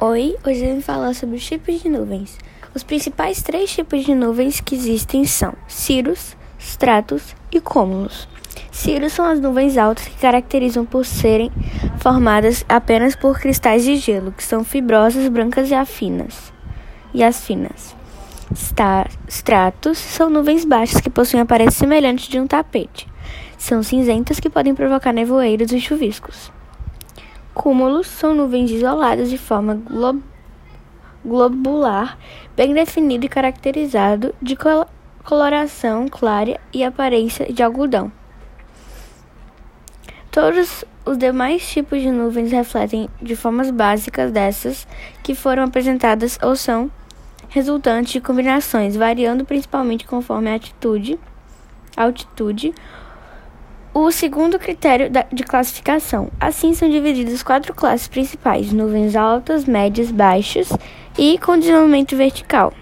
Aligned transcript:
Oi, 0.00 0.36
hoje 0.46 0.64
vim 0.64 0.80
falar 0.80 1.12
sobre 1.12 1.34
os 1.34 1.44
tipos 1.44 1.82
de 1.82 1.88
nuvens. 1.88 2.38
Os 2.72 2.84
principais 2.84 3.42
três 3.42 3.68
tipos 3.72 4.04
de 4.04 4.14
nuvens 4.14 4.60
que 4.60 4.76
existem 4.76 5.24
são 5.24 5.54
cirros, 5.66 6.36
stratos 6.56 7.34
e 7.50 7.60
cúmulos. 7.60 8.28
Cirros 8.70 9.12
são 9.12 9.24
as 9.24 9.40
nuvens 9.40 9.76
altas 9.76 10.06
que 10.06 10.16
caracterizam 10.20 10.86
por 10.86 11.04
serem 11.04 11.50
formadas 11.98 12.64
apenas 12.68 13.16
por 13.16 13.40
cristais 13.40 13.82
de 13.82 13.96
gelo, 13.96 14.30
que 14.30 14.44
são 14.44 14.62
fibrosas, 14.62 15.26
brancas 15.26 15.68
e 15.68 15.74
afinas. 15.74 16.52
E 17.12 17.24
as 17.24 17.44
finas. 17.44 17.96
Stratos 19.26 19.98
são 19.98 20.30
nuvens 20.30 20.64
baixas 20.64 21.00
que 21.00 21.10
possuem 21.10 21.42
aparência 21.42 21.80
semelhante 21.80 22.30
de 22.30 22.38
um 22.38 22.46
tapete. 22.46 23.08
São 23.58 23.82
cinzentas 23.82 24.38
que 24.38 24.48
podem 24.48 24.76
provocar 24.76 25.12
nevoeiros 25.12 25.72
e 25.72 25.80
chuviscos. 25.80 26.56
Cúmulos 27.58 28.06
são 28.06 28.36
nuvens 28.36 28.70
isoladas 28.70 29.28
de 29.28 29.36
forma 29.36 29.74
glo 29.74 30.22
globular, 31.24 32.16
bem 32.54 32.72
definido 32.72 33.26
e 33.26 33.28
caracterizado, 33.28 34.32
de 34.40 34.54
col 34.54 34.86
coloração 35.24 36.06
clara 36.06 36.60
e 36.72 36.84
aparência 36.84 37.52
de 37.52 37.60
algodão. 37.60 38.12
Todos 40.30 40.84
os 41.04 41.18
demais 41.18 41.68
tipos 41.68 42.00
de 42.00 42.12
nuvens 42.12 42.52
refletem 42.52 43.10
de 43.20 43.34
formas 43.34 43.72
básicas 43.72 44.30
dessas 44.30 44.86
que 45.24 45.34
foram 45.34 45.64
apresentadas 45.64 46.38
ou 46.40 46.54
são 46.54 46.88
resultantes 47.48 48.12
de 48.12 48.20
combinações, 48.20 48.94
variando 48.94 49.44
principalmente 49.44 50.06
conforme 50.06 50.48
a 50.48 50.54
atitude, 50.54 51.18
altitude 51.96 52.72
o 54.04 54.12
segundo 54.12 54.58
critério 54.58 55.10
de 55.32 55.42
classificação. 55.42 56.30
Assim, 56.40 56.72
são 56.74 56.88
divididas 56.88 57.42
quatro 57.42 57.74
classes 57.74 58.08
principais: 58.08 58.72
nuvens 58.72 59.16
altas, 59.16 59.64
médias, 59.64 60.10
baixas 60.10 60.68
e 61.18 61.38
condicionamento 61.38 62.16
vertical. 62.16 62.72